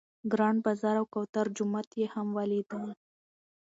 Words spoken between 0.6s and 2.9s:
بازار او کوترو جومات یې هم ولیدل.